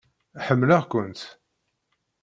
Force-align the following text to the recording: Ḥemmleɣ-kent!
Ḥemmleɣ-kent! 0.45 1.19